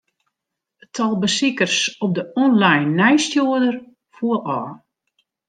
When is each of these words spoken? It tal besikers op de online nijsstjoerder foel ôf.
It 0.83 0.89
tal 0.95 1.13
besikers 1.21 1.97
op 2.05 2.15
de 2.15 2.23
online 2.45 2.89
nijsstjoerder 3.01 3.75
foel 4.15 4.39
ôf. 4.59 4.71